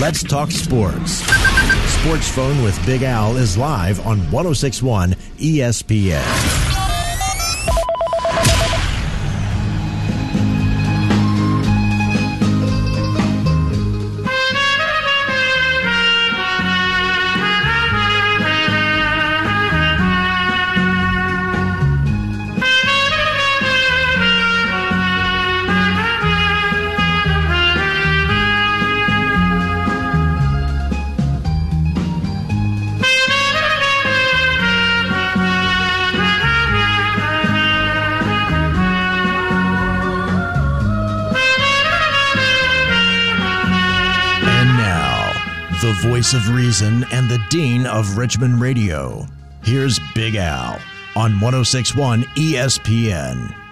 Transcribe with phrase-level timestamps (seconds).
[0.00, 1.22] Let's talk sports.
[2.00, 6.63] Sports Phone with Big Al is live on 1061 ESPN.
[46.34, 49.26] Of reason and the dean of Richmond Radio.
[49.62, 50.80] Here's Big Al
[51.16, 53.63] on 1061 ESPN.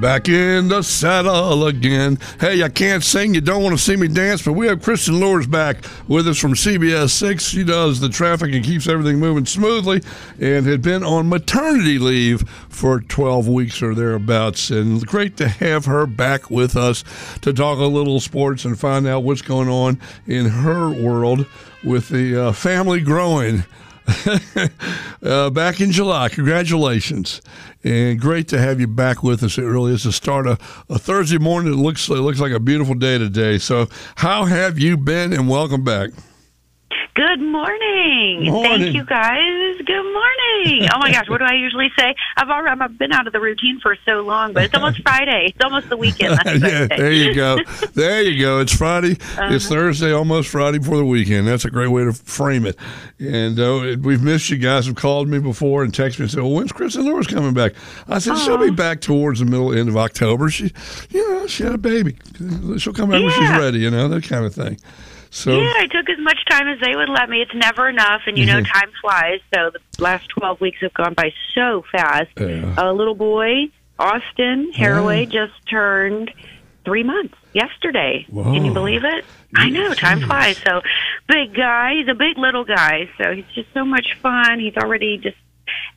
[0.00, 2.18] Back in the saddle again.
[2.40, 3.34] Hey, I can't sing.
[3.34, 6.38] You don't want to see me dance, but we have Kristen Luehrs back with us
[6.38, 7.44] from CBS 6.
[7.44, 10.02] She does the traffic and keeps everything moving smoothly
[10.40, 14.70] and had been on maternity leave for 12 weeks or thereabouts.
[14.70, 17.04] And great to have her back with us
[17.42, 21.46] to talk a little sports and find out what's going on in her world
[21.84, 23.64] with the uh, family growing.
[25.22, 26.28] uh, back in July.
[26.28, 27.40] Congratulations,
[27.84, 29.58] and great to have you back with us.
[29.58, 31.72] It really is the start of a Thursday morning.
[31.72, 33.58] It looks it looks like a beautiful day today.
[33.58, 35.32] So, how have you been?
[35.32, 36.10] And welcome back.
[37.14, 38.46] Good morning.
[38.46, 38.80] morning.
[38.80, 39.76] Thank you guys.
[39.84, 40.88] Good morning.
[40.94, 42.14] Oh my gosh, what do I usually say?
[42.38, 45.52] I've already I've been out of the routine for so long, but it's almost Friday.
[45.54, 46.38] It's almost the weekend.
[46.46, 47.58] yeah, there you go.
[47.92, 48.60] There you go.
[48.60, 49.12] It's Friday.
[49.12, 49.48] Uh-huh.
[49.50, 51.46] It's Thursday, almost Friday before the weekend.
[51.46, 52.76] That's a great way to frame it.
[53.18, 54.86] And uh, we've missed you guys.
[54.86, 57.72] Have called me before and texted me and said, "Well, when's Kristen Luehrs coming back?"
[58.08, 60.48] I said, "She'll be back towards the middle end of October.
[60.48, 60.72] She,
[61.10, 62.16] you know, she had a baby.
[62.78, 63.26] She'll come back yeah.
[63.26, 63.80] when she's ready.
[63.80, 64.78] You know, that kind of thing."
[65.32, 67.40] So yeah, I took as much time as they would let me.
[67.40, 68.58] It's never enough, and you mm-hmm.
[68.58, 69.40] know time flies.
[69.52, 72.28] So the last twelve weeks have gone by so fast.
[72.38, 72.74] Yeah.
[72.76, 76.30] A little boy, Austin Haraway, just turned
[76.84, 78.26] three months yesterday.
[78.28, 78.44] Whoa.
[78.44, 79.24] Can you believe it?
[79.54, 80.58] I know time flies.
[80.58, 80.82] So
[81.28, 83.08] big guy, he's a big little guy.
[83.16, 84.60] So he's just so much fun.
[84.60, 85.38] He's already just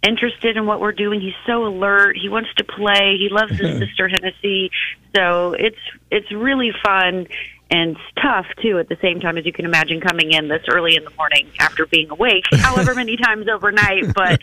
[0.01, 1.19] interested in what we're doing.
[1.19, 2.15] He's so alert.
[2.17, 3.17] He wants to play.
[3.19, 4.71] He loves his sister Hennessy.
[5.13, 5.79] So it's
[6.09, 7.27] it's really fun
[7.71, 10.95] and tough too at the same time as you can imagine coming in this early
[10.95, 14.39] in the morning after being awake however many times overnight but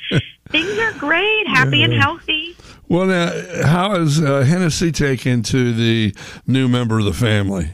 [0.48, 1.84] things are great happy yeah.
[1.84, 2.56] and healthy.
[2.88, 3.30] Well now
[3.64, 6.14] how is uh, Hennessy taken to the
[6.46, 7.72] new member of the family?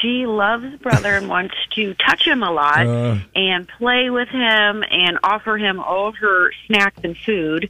[0.00, 4.82] She loves brother and wants to touch him a lot uh, and play with him
[4.90, 7.68] and offer him all her snacks and food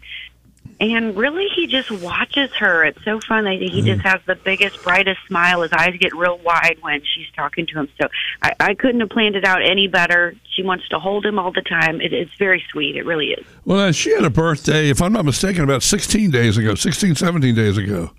[0.80, 2.84] and really he just watches her.
[2.84, 3.46] It's so fun.
[3.46, 3.86] He mm-hmm.
[3.86, 5.60] just has the biggest, brightest smile.
[5.60, 7.88] His eyes get real wide when she's talking to him.
[8.00, 8.08] So
[8.42, 10.34] I, I couldn't have planned it out any better.
[10.54, 12.00] She wants to hold him all the time.
[12.00, 12.96] It, it's very sweet.
[12.96, 13.46] It really is.
[13.66, 17.54] Well, she had a birthday, if I'm not mistaken, about 16 days ago, 16, 17
[17.54, 18.10] days ago.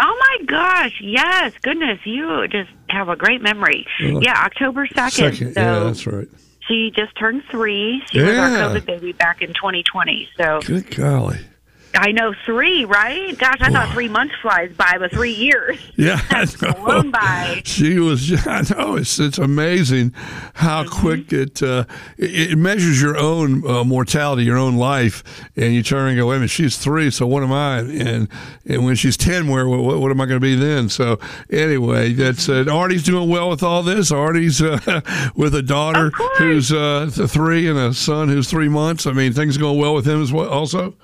[0.00, 1.00] Oh my gosh!
[1.02, 3.84] Yes, goodness, you just have a great memory.
[4.00, 5.34] Well, yeah, October second.
[5.34, 6.28] So yeah, that's right.
[6.68, 8.00] She just turned three.
[8.12, 8.26] She yeah.
[8.26, 10.28] was our COVID baby back in 2020.
[10.36, 11.40] So good golly.
[11.98, 13.36] I know three, right?
[13.36, 15.78] Gosh, I thought three months flies by, but three years.
[15.98, 17.62] Yeah, that's flown by.
[17.64, 18.30] She was.
[18.46, 20.12] I know it's it's amazing
[20.54, 21.00] how mm-hmm.
[21.00, 21.86] quick it, uh,
[22.16, 25.24] it, it measures your own uh, mortality, your own life,
[25.56, 27.78] and you turn and go, wait a minute, she's three, so what am I?
[27.80, 28.28] And
[28.64, 30.88] and when she's ten, where what, what am I going to be then?
[30.88, 31.18] So
[31.50, 34.12] anyway, that's uh, Artie's doing well with all this.
[34.12, 35.00] Artie's uh,
[35.34, 39.04] with a daughter who's uh, three and a son who's three months.
[39.04, 40.48] I mean, things going well with him as well.
[40.48, 40.94] Also.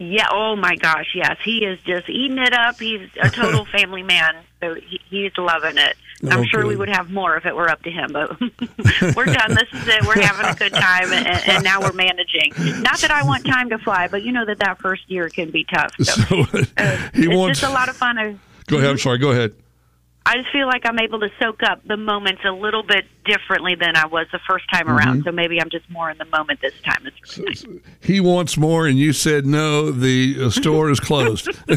[0.00, 0.28] Yeah.
[0.32, 1.12] Oh my gosh.
[1.14, 2.80] Yes, he is just eating it up.
[2.80, 5.94] He's a total family man, so he, he's loving it.
[6.22, 6.48] I'm okay.
[6.48, 8.38] sure we would have more if it were up to him, but
[9.16, 9.54] we're done.
[9.54, 10.06] This is it.
[10.06, 12.52] We're having a good time, and, and, now we're managing.
[12.82, 15.50] Not that I want time to fly, but you know that that first year can
[15.50, 15.94] be tough.
[15.98, 16.40] So, so
[16.76, 18.38] uh, he it's wants, just a lot of fun.
[18.66, 18.90] Go ahead.
[18.90, 19.16] I'm sorry.
[19.16, 19.54] Go ahead.
[20.26, 23.74] I just feel like I'm able to soak up the moments a little bit differently
[23.74, 24.96] than I was the first time mm-hmm.
[24.96, 25.24] around.
[25.24, 27.08] So maybe I'm just more in the moment this time.
[27.24, 27.44] So,
[28.00, 29.90] he wants more, and you said no.
[29.90, 31.48] The uh, store is closed.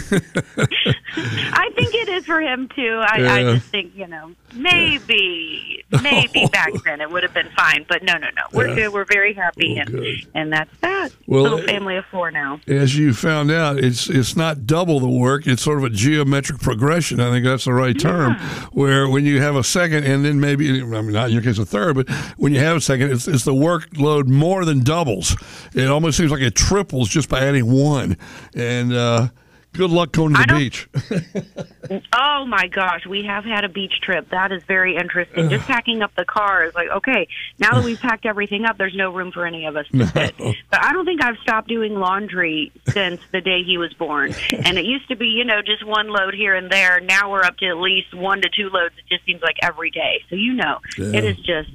[1.15, 3.01] I think it is for him too.
[3.05, 3.33] I, yeah.
[3.33, 6.01] I just think you know maybe yeah.
[6.01, 8.43] maybe back then it would have been fine, but no, no, no.
[8.51, 8.75] We're yeah.
[8.75, 8.93] good.
[8.93, 10.27] We're very happy, oh, and good.
[10.33, 11.11] and that's that.
[11.27, 12.59] Well, little family of four now.
[12.67, 15.45] As you found out, it's it's not double the work.
[15.47, 17.19] It's sort of a geometric progression.
[17.19, 18.35] I think that's the right term.
[18.71, 21.65] Where when you have a second, and then maybe I mean not your case a
[21.65, 25.35] third, but when you have a second, it's, it's the workload more than doubles.
[25.73, 28.17] It almost seems like it triples just by adding one.
[28.55, 29.27] And uh,
[29.73, 30.87] Good luck going to the beach.
[32.13, 34.29] Oh my gosh, we have had a beach trip.
[34.29, 35.49] That is very interesting.
[35.49, 37.27] Just packing up the car is like, okay,
[37.59, 40.35] now that we've packed everything up, there's no room for any of us to sit.
[40.37, 44.33] But I don't think I've stopped doing laundry since the day he was born.
[44.51, 47.01] And it used to be, you know, just one load here and there.
[47.01, 48.95] Now we're up to at least one to two loads.
[48.97, 50.23] It just seems like every day.
[50.29, 51.69] So you know, it is just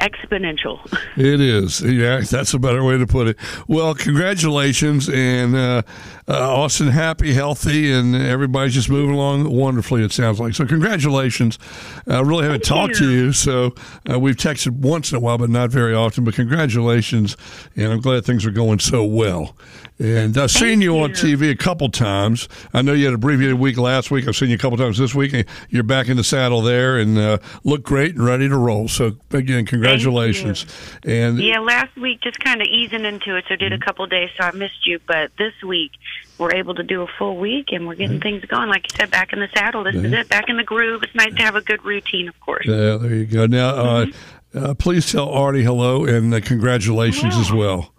[0.00, 0.80] exponential.
[1.16, 1.82] It is.
[1.82, 3.36] Yeah, that's a better way to put it.
[3.68, 5.08] Well, congratulations.
[5.08, 5.82] And uh,
[6.28, 10.54] uh, Austin, happy, healthy, and everybody's just moving along wonderfully, it sounds like.
[10.54, 11.58] So, congratulations.
[12.06, 13.32] I really haven't talked to you.
[13.32, 13.74] So,
[14.10, 16.24] uh, we've texted once in a while, but not very often.
[16.24, 17.36] But congratulations.
[17.76, 19.56] And I'm glad things are going so well.
[20.00, 21.10] And I've seen you, on.
[21.10, 22.48] TV a couple times.
[22.72, 24.26] I know you had a abbreviated week last week.
[24.26, 25.46] I've seen you a couple times this week.
[25.68, 28.88] You're back in the saddle there and uh, look great and ready to roll.
[28.88, 30.64] So, again, congratulations.
[31.04, 34.30] And Yeah, last week just kind of easing into it, so did a couple days,
[34.38, 35.00] so I missed you.
[35.06, 35.92] But this week
[36.38, 38.70] we're able to do a full week, and we're getting things going.
[38.70, 39.84] Like you said, back in the saddle.
[39.84, 41.02] This is it, back in the groove.
[41.02, 42.64] It's nice to have a good routine, of course.
[42.66, 43.44] Yeah, there you go.
[43.44, 44.06] Now, uh,
[44.54, 47.92] uh, please tell Artie hello and uh, congratulations as well.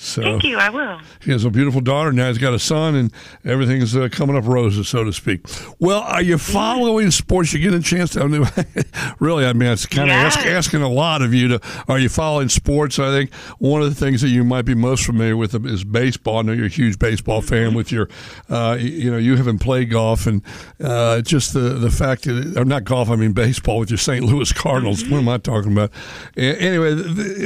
[0.00, 0.56] So Thank you.
[0.56, 1.00] I will.
[1.24, 2.12] he has a beautiful daughter.
[2.12, 3.12] Now he's got a son, and
[3.44, 5.44] everything's uh, coming up roses, so to speak.
[5.80, 7.52] Well, are you following sports?
[7.52, 8.22] You get a chance to.
[8.22, 8.46] I mean,
[9.18, 11.60] really, I mean, it's kind of ask, asking a lot of you to.
[11.88, 13.00] Are you following sports?
[13.00, 16.38] I think one of the things that you might be most familiar with is baseball.
[16.38, 18.08] I know you're a huge baseball fan with your,
[18.48, 20.42] uh, you know, you haven't played golf, and
[20.80, 24.24] uh, just the the fact that, or not golf, I mean baseball with your St.
[24.24, 25.02] Louis Cardinals.
[25.08, 25.90] What am I talking about?
[26.36, 26.92] Anyway,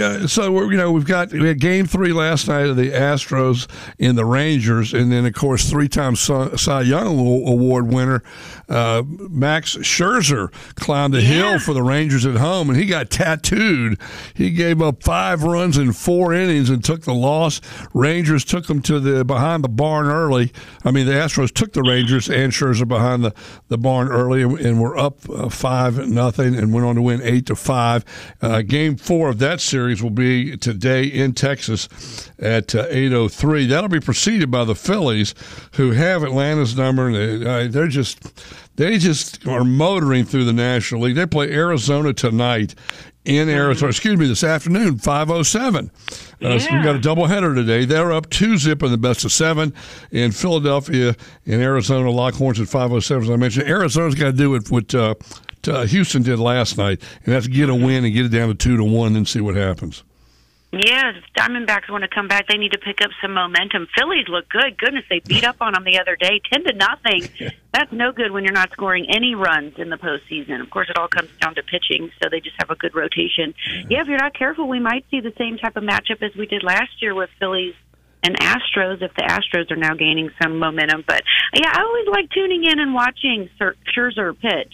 [0.02, 2.90] uh, so we're, you know we've got we had Game Three last night of the
[2.90, 3.68] Astros
[3.98, 8.22] and the Rangers, and then of course three-time Cy Cy Young Award winner
[8.68, 14.00] uh, Max Scherzer climbed the hill for the Rangers at home, and he got tattooed.
[14.34, 17.60] He gave up five runs in four innings and took the loss.
[17.92, 20.52] Rangers took him to the behind the barn early.
[20.84, 23.34] I mean, the Astros took the Rangers and Scherzer behind the,
[23.68, 27.20] the barn early, and, and were up uh, five nothing, and went on to win
[27.22, 28.04] eight to five.
[28.40, 33.28] Uh, game four of that series will be today in Texas at uh, eight oh
[33.28, 33.66] three.
[33.66, 35.34] That'll be preceded by the Phillies,
[35.74, 38.18] who have Atlanta's number, and they, uh, they're just
[38.76, 41.14] they just are motoring through the National League.
[41.14, 42.74] They play Arizona tonight
[43.24, 43.90] in Arizona.
[43.90, 45.90] Excuse me, this afternoon, five oh seven.
[46.42, 46.82] Uh, so we Yeah.
[46.84, 47.84] got a doubleheader today.
[47.84, 49.72] They're up two zip in the best of seven
[50.10, 52.10] in Philadelphia in Arizona.
[52.10, 53.68] Lockhorns at five oh seven, as I mentioned.
[53.68, 55.14] Arizona's got to do it what uh,
[55.68, 58.54] uh, Houston did last night, and that's get a win and get it down to
[58.54, 60.02] two to one, and see what happens.
[60.72, 62.48] Yes, Diamondbacks want to come back.
[62.48, 63.88] They need to pick up some momentum.
[63.94, 64.78] Phillies look good.
[64.78, 67.52] Goodness, they beat up on them the other day, ten to nothing.
[67.74, 70.62] That's no good when you're not scoring any runs in the postseason.
[70.62, 73.52] Of course, it all comes down to pitching, so they just have a good rotation.
[73.52, 73.92] Mm-hmm.
[73.92, 76.46] Yeah, if you're not careful, we might see the same type of matchup as we
[76.46, 77.74] did last year with Phillies
[78.22, 79.02] and Astros.
[79.02, 81.22] If the Astros are now gaining some momentum, but
[81.54, 84.72] yeah, I always like tuning in and watching Scherzer pitch.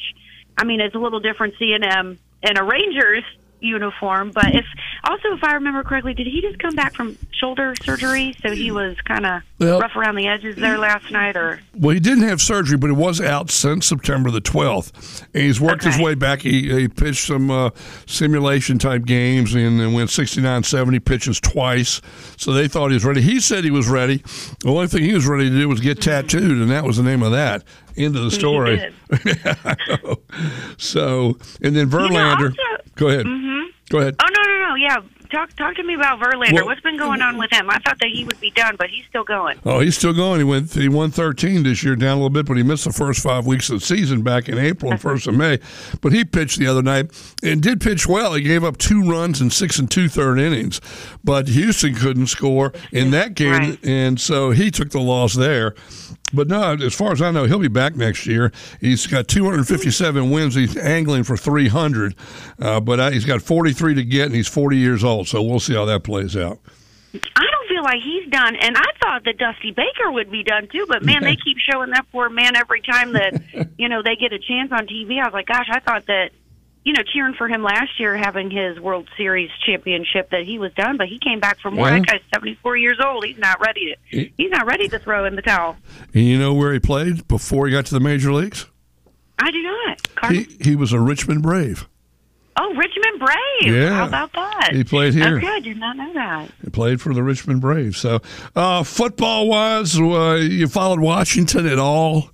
[0.56, 3.24] I mean, it's a little different seeing him in a Rangers
[3.60, 4.64] uniform, but if
[5.04, 8.34] also if I remember correctly, did he just come back from shoulder surgery?
[8.42, 11.94] So he was kind of Well- rough around the edges there last night, or Well,
[11.94, 15.24] he didn't have surgery, but he was out since September the 12th.
[15.34, 16.42] And he's worked his way back.
[16.42, 17.70] He, he pitched some uh,
[18.06, 22.00] simulation type games and then went 69 70 pitches twice.
[22.36, 23.20] So they thought he was ready.
[23.20, 24.18] He said he was ready.
[24.60, 27.02] The only thing he was ready to do was get tattooed, and that was the
[27.02, 27.62] name of that.
[27.98, 28.80] End of the story.
[30.76, 32.50] So, and then Verlander.
[32.50, 33.26] also- go ahead.
[33.26, 33.66] Mm-hmm.
[33.90, 34.16] Go ahead.
[34.22, 34.96] oh no no no yeah.
[35.30, 36.52] Talk talk to me about Verlander.
[36.54, 37.68] Well- What's been going on with him?
[37.70, 39.58] I thought that he would be done, but he's still going.
[39.64, 40.40] Oh, he's still going.
[40.40, 40.72] He went.
[40.72, 43.46] He won 13 this year, down a little bit, but he missed the first five
[43.46, 45.58] weeks of the season back in April and first of May.
[46.00, 47.10] But he pitched the other night
[47.42, 48.34] and did pitch well.
[48.34, 50.80] He gave up two runs in six and two third innings,
[51.24, 53.84] but Houston couldn't score in that game, Right.
[53.84, 55.74] and so he took the loss there.
[56.32, 58.52] But no, as far as I know, he'll be back next year.
[58.80, 60.54] He's got 257 wins.
[60.54, 62.14] He's angling for 300,
[62.60, 65.28] uh, but uh, he's got 43 to get, and he's 40 years old.
[65.28, 66.58] So we'll see how that plays out.
[67.14, 70.68] I don't feel like he's done, and I thought that Dusty Baker would be done
[70.70, 70.84] too.
[70.86, 74.32] But man, they keep showing that poor man every time that you know they get
[74.32, 75.20] a chance on TV.
[75.20, 76.30] I was like, gosh, I thought that
[76.84, 80.72] you know cheering for him last year, having his World Series championship, that he was
[80.74, 80.96] done.
[80.96, 81.88] But he came back from more.
[81.88, 81.98] Yeah.
[81.98, 83.24] That guy's seventy four years old.
[83.24, 84.30] He's not ready to.
[84.36, 85.76] He's not ready to throw in the towel.
[86.14, 88.66] And you know where he played before he got to the major leagues?
[89.38, 90.32] I do not.
[90.32, 91.86] He he was a Richmond Brave.
[92.56, 93.74] oh, Richmond Brave.
[93.74, 93.90] Yeah.
[93.94, 94.70] How about that?
[94.72, 95.36] He played here.
[95.36, 96.50] Okay, I did not know that.
[96.64, 97.98] He played for the Richmond Braves.
[97.98, 98.20] So,
[98.56, 102.30] uh, football wise, uh, you followed Washington at all?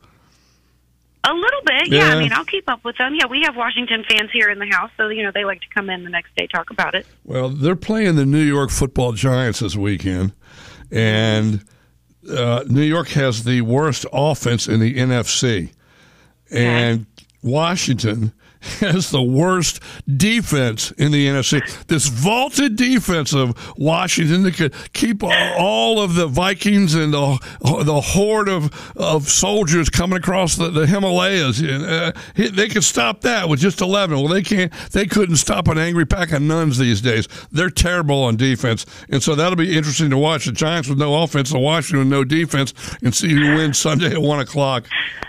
[1.27, 2.09] A little bit, yeah.
[2.09, 2.15] Yeah.
[2.15, 3.15] I mean, I'll keep up with them.
[3.19, 5.69] Yeah, we have Washington fans here in the house, so you know they like to
[5.69, 7.07] come in the next day talk about it.
[7.25, 10.35] Well, they're playing the New York Football Giants this weekend,
[10.91, 11.65] and
[12.31, 15.73] uh, New York has the worst offense in the NFC,
[16.51, 17.07] and
[17.43, 18.35] Washington
[18.81, 21.87] has the worst defense in the NFC.
[21.87, 28.01] This vaulted defense of Washington that could keep all of the Vikings and the the
[28.01, 31.63] horde of, of soldiers coming across the, the Himalayas.
[31.63, 34.19] Uh, they could stop that with just eleven.
[34.19, 34.73] Well, they can't.
[34.93, 37.29] They couldn't stop an angry pack of nuns these days.
[37.53, 40.47] They're terrible on defense, and so that'll be interesting to watch.
[40.47, 44.13] The Giants with no offense, the Washington with no defense, and see who wins Sunday
[44.13, 44.87] at one o'clock.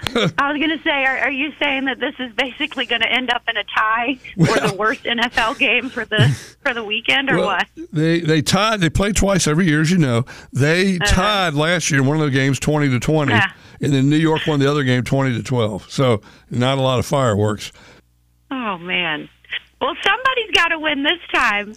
[0.38, 3.12] I was going to say, are, are you saying that this is basically going to
[3.12, 6.30] end up in a tie well, for the worst NFL game for the
[6.62, 7.68] for the weekend, or well, what?
[7.92, 8.82] They they tied.
[8.82, 10.26] They play twice every year, as you know.
[10.54, 11.06] They uh-huh.
[11.06, 14.42] tied last year in one of the games, twenty to twenty, and then New York
[14.48, 15.90] won the other game, twenty to twelve.
[15.90, 17.72] So not a lot of fireworks.
[18.52, 19.30] Oh man.
[19.82, 21.76] Well, somebody's got to win this time.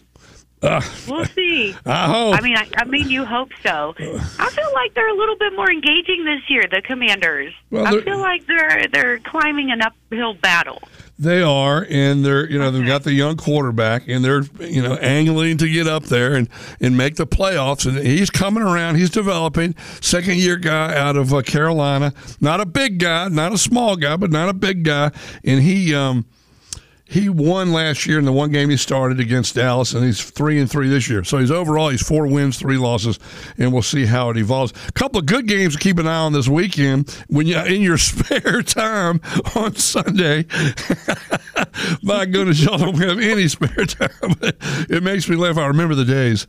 [0.62, 1.74] Uh, we'll see.
[1.86, 2.36] I hope.
[2.36, 3.94] I mean, I, I, mean, you hope so.
[3.98, 6.64] I feel like they're a little bit more engaging this year.
[6.70, 7.54] The Commanders.
[7.70, 10.82] Well, I feel like they're they're climbing an uphill battle.
[11.20, 12.78] They are, and they're you know okay.
[12.78, 16.48] they've got the young quarterback, and they're you know angling to get up there and
[16.80, 17.86] and make the playoffs.
[17.86, 18.96] And he's coming around.
[18.96, 19.74] He's developing.
[20.00, 22.12] Second year guy out of uh, Carolina.
[22.40, 25.10] Not a big guy, not a small guy, but not a big guy.
[25.44, 25.94] And he.
[25.94, 26.26] um
[27.08, 30.60] he won last year in the one game he started against Dallas, and he's three
[30.60, 31.24] and three this year.
[31.24, 33.18] So he's overall he's four wins, three losses,
[33.56, 34.72] and we'll see how it evolves.
[34.88, 37.80] A couple of good games to keep an eye on this weekend when you in
[37.80, 39.22] your spare time
[39.56, 40.44] on Sunday.
[42.02, 44.34] My goodness, y'all don't have any spare time.
[44.42, 45.56] it makes me laugh.
[45.56, 46.46] I remember the days.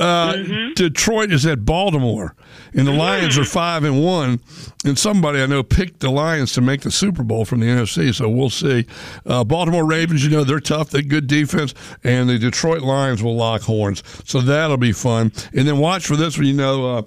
[0.00, 0.72] Uh, mm-hmm.
[0.72, 2.34] Detroit is at Baltimore,
[2.72, 4.40] and the Lions are five and one.
[4.86, 8.14] And somebody I know picked the Lions to make the Super Bowl from the NFC,
[8.14, 8.86] so we'll see.
[9.26, 13.36] Uh, Baltimore Ravens, you know, they're tough, they good defense, and the Detroit Lions will
[13.36, 15.32] lock horns, so that'll be fun.
[15.52, 16.96] And then watch for this one, you know.
[16.96, 17.02] Uh,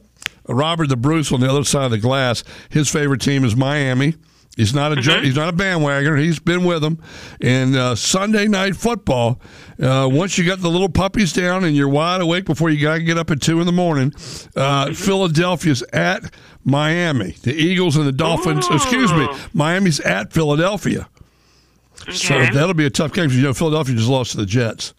[0.50, 2.44] Robert the Bruce on the other side of the glass.
[2.70, 4.16] His favorite team is Miami.
[4.56, 5.24] He's not a mm-hmm.
[5.24, 6.20] he's not a bandwagoner.
[6.20, 7.00] He's been with them.
[7.42, 9.42] And uh, Sunday night football,
[9.82, 12.96] uh, once you got the little puppies down and you're wide awake before you got
[12.96, 14.14] to get up at two in the morning,
[14.56, 14.94] uh, mm-hmm.
[14.94, 16.32] Philadelphia's at
[16.64, 17.32] Miami.
[17.42, 18.70] The Eagles and the Dolphins.
[18.70, 18.76] Ooh.
[18.76, 21.10] Excuse me, Miami's at Philadelphia.
[22.04, 22.12] Okay.
[22.12, 24.94] So that'll be a tough game because you know Philadelphia just lost to the Jets.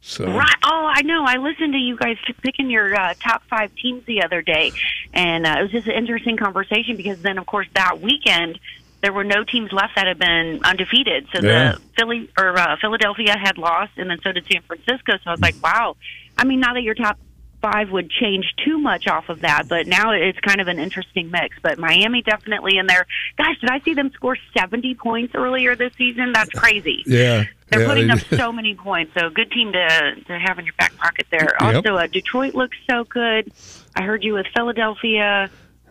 [0.00, 0.26] So.
[0.26, 0.54] Right.
[0.64, 1.24] Oh, I know.
[1.24, 4.72] I listened to you guys picking your uh, top five teams the other day,
[5.12, 8.58] and uh, it was just an interesting conversation because then, of course, that weekend
[9.00, 11.26] there were no teams left that had been undefeated.
[11.32, 11.72] So yeah.
[11.72, 15.12] the Philly or uh, Philadelphia had lost, and then so did San Francisco.
[15.22, 15.96] So I was like, wow.
[16.36, 17.18] I mean, not that your top
[17.60, 21.30] five would change too much off of that, but now it's kind of an interesting
[21.30, 21.56] mix.
[21.62, 23.06] But Miami definitely in there.
[23.36, 26.32] Gosh, did I see them score seventy points earlier this season?
[26.32, 27.02] That's crazy.
[27.06, 27.44] Yeah.
[27.68, 29.12] They're yeah, putting up so many points.
[29.14, 31.54] So good team to to have in your back pocket there.
[31.60, 31.76] Yep.
[31.76, 33.52] Also, uh, Detroit looks so good.
[33.94, 35.50] I heard you with Philadelphia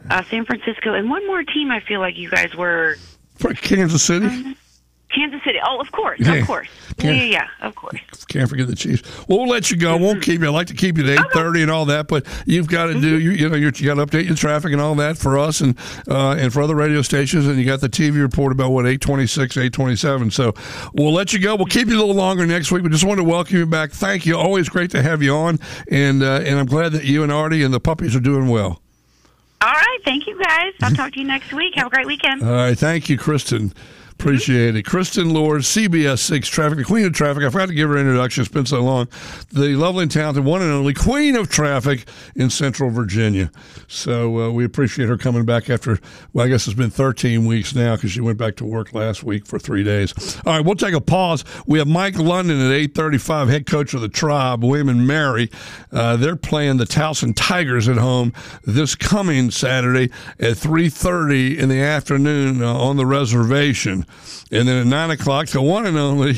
[0.09, 1.71] uh, San Francisco, and one more team.
[1.71, 2.95] I feel like you guys were
[3.35, 4.25] for Kansas City.
[4.25, 4.55] Um,
[5.09, 5.59] Kansas City.
[5.65, 6.33] Oh, of course, yeah.
[6.33, 6.67] of course.
[6.99, 7.97] Yeah, yeah, yeah, of course.
[8.27, 9.03] Can't forget the Chiefs.
[9.27, 9.93] Well, let you go.
[9.93, 10.47] I won't keep you.
[10.47, 12.93] I like to keep you at eight thirty and all that, but you've got to
[12.93, 13.17] do.
[13.17, 13.21] Mm-hmm.
[13.21, 15.77] You, you know, you got to update your traffic and all that for us and
[16.09, 17.47] uh, and for other radio stations.
[17.47, 20.29] And you got the TV report about what eight twenty six, eight twenty seven.
[20.29, 20.53] So
[20.93, 21.55] we'll let you go.
[21.55, 22.83] We'll keep you a little longer next week.
[22.83, 23.91] We just want to welcome you back.
[23.91, 24.37] Thank you.
[24.37, 25.59] Always great to have you on,
[25.89, 28.81] and uh, and I'm glad that you and Artie and the puppies are doing well.
[30.03, 30.73] Thank you, guys.
[30.81, 31.75] I'll talk to you next week.
[31.75, 32.43] Have a great weekend.
[32.43, 32.77] All right.
[32.77, 33.73] Thank you, Kristen.
[34.19, 34.83] Appreciate it.
[34.83, 37.43] Kristen Lord, CBS 6 Traffic, the Queen of Traffic.
[37.43, 38.41] I forgot to give her an introduction.
[38.41, 39.07] It's been so long.
[39.51, 43.51] The lovely and talented one and only Queen of Traffic in Central Virginia.
[43.87, 45.99] So uh, we appreciate her coming back after,
[46.33, 49.23] well, I guess it's been 13 weeks now because she went back to work last
[49.23, 50.41] week for three days.
[50.47, 51.45] All right, we'll take a pause.
[51.67, 55.51] We have Mike London at 835, head coach of the Tribe, William and Mary.
[55.91, 58.33] Uh, they're playing the Towson Tigers at home
[58.63, 60.05] this coming Saturday
[60.39, 64.05] at 3.30 in the afternoon uh, on the reservation.
[64.51, 66.35] And then at nine o'clock, the one and only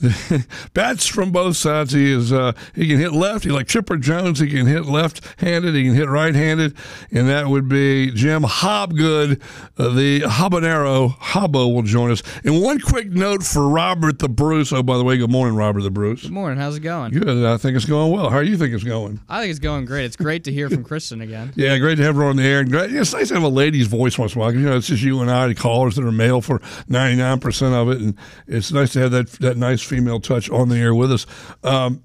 [0.74, 1.92] bats from both sides.
[1.92, 3.44] He is uh, he can hit left.
[3.44, 4.38] He like Chipper Jones.
[4.38, 5.74] He can hit left-handed.
[5.74, 6.76] He can hit right-handed,
[7.10, 9.40] and that would be Jim Hobgood,
[9.78, 11.16] uh, the habanero.
[11.16, 12.22] Hobbo will join us.
[12.44, 14.72] And one quick note for Robert the Bruce.
[14.72, 16.22] Oh, by the way, good morning, Robert the Bruce.
[16.22, 16.58] Good morning.
[16.58, 17.12] How's it going?
[17.12, 17.44] Good.
[17.44, 18.30] I think it's going well.
[18.30, 19.20] How do you think it's going?
[19.28, 20.04] I think it's going great.
[20.04, 21.52] It's great to hear from Kristen again.
[21.56, 22.60] yeah, great to have her on the air.
[22.60, 24.52] And great, it's nice to have a lady's voice once in a while.
[24.54, 27.07] You know, it's just you and I, the callers that are male for nine
[27.40, 30.76] percent of it, and it's nice to have that that nice female touch on the
[30.76, 31.26] air with us.
[31.62, 32.02] Um,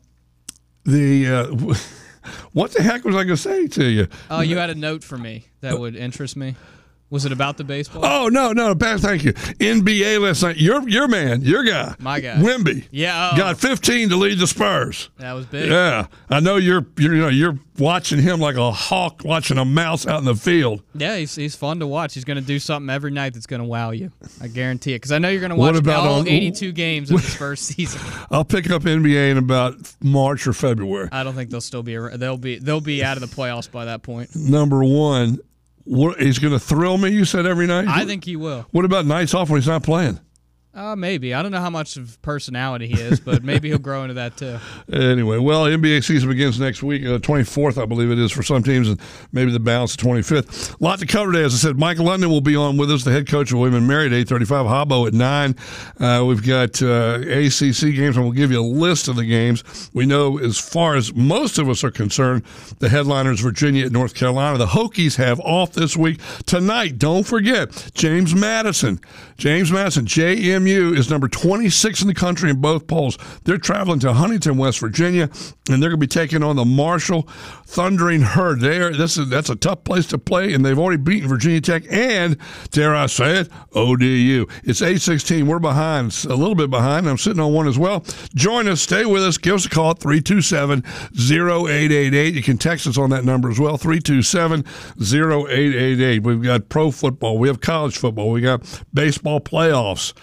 [0.86, 1.76] the uh,
[2.54, 4.08] what the heck was I going to say to you?
[4.30, 6.56] Oh, you had a note for me that would interest me.
[7.14, 8.04] Was it about the baseball?
[8.04, 9.34] Oh no, no, Pat, thank you.
[9.34, 10.58] NBA last night.
[10.58, 12.38] Your your man, your guy, My guy.
[12.38, 12.88] Wemby.
[12.90, 13.38] Yeah, oh.
[13.38, 15.12] got 15 to lead the Spurs.
[15.20, 15.70] That was big.
[15.70, 19.66] Yeah, I know you're you're you know you're watching him like a hawk watching a
[19.66, 20.82] mouse out in the field.
[20.96, 22.16] Yeah, he's, he's fun to watch.
[22.16, 24.12] He's going to do something every night that's going to wow you.
[24.42, 24.98] I guarantee it.
[24.98, 27.66] Because I know you're going to watch about all on- 82 games of his first
[27.66, 28.02] season.
[28.32, 31.10] I'll pick up NBA in about March or February.
[31.12, 31.96] I don't think they'll still be.
[31.96, 32.58] They'll be.
[32.58, 34.36] They'll be out of the playoffs by that point.
[34.36, 35.40] Number one,
[35.86, 37.10] what he's going to thrill me.
[37.10, 37.88] You said every night.
[37.88, 38.66] I think he will.
[38.72, 40.20] What about nights off when he's not playing?
[40.76, 41.36] Uh, maybe.
[41.36, 44.38] I don't know how much of personality he is, but maybe he'll grow into that
[44.38, 44.60] too.
[44.92, 48.64] Anyway, well, NBA season begins next week, uh, 24th, I believe it is, for some
[48.64, 49.00] teams, and
[49.32, 50.80] maybe the balance the 25th.
[50.80, 51.46] A lot to cover today.
[51.46, 54.06] As I said, Mike London will be on with us, the head coach of Mary
[54.06, 55.56] at 835, Hobo at 9.
[56.00, 59.90] Uh, we've got uh, ACC games, and we'll give you a list of the games.
[59.94, 62.44] We know, as far as most of us are concerned,
[62.80, 64.58] the headliners Virginia at North Carolina.
[64.58, 66.20] The Hokies have off this week.
[66.46, 69.00] Tonight, don't forget, James Madison.
[69.38, 70.06] James Madison,
[70.64, 73.18] JMU, is number 26 in the country in both polls.
[73.44, 75.30] They're traveling to Huntington, West Virginia,
[75.70, 77.24] and they're going to be taking on the Marshall
[77.66, 78.60] Thundering Herd.
[78.62, 81.84] There, this is that's a tough place to play, and they've already beaten Virginia Tech
[81.90, 82.38] and,
[82.72, 84.48] dare I say it, ODU.
[84.64, 85.46] It's 816.
[85.46, 87.08] We're behind, a little bit behind.
[87.08, 88.06] I'm sitting on one as well.
[88.36, 89.38] Join us, stay with us.
[89.38, 90.84] Give us a call at 327
[91.16, 92.34] 0888.
[92.34, 94.64] You can text us on that number as well, 327
[95.02, 96.24] 0888.
[96.24, 98.62] We've got pro football, we have college football, we got
[98.94, 100.14] baseball playoffs.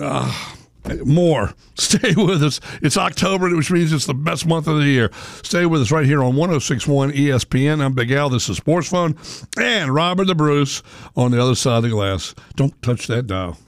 [0.00, 0.56] Ah,
[1.04, 1.52] more.
[1.74, 2.60] Stay with us.
[2.82, 5.10] It's October, which means it's the best month of the year.
[5.42, 7.82] Stay with us right here on 1061 ESPN.
[7.82, 8.28] I'm Big Al.
[8.28, 9.16] This is Sports Phone.
[9.56, 10.82] And Robert the Bruce
[11.16, 12.34] on the other side of the glass.
[12.56, 13.58] Don't touch that dial.